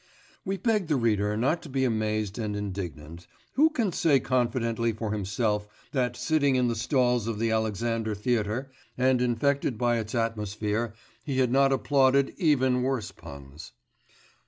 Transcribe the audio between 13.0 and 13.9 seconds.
puns?)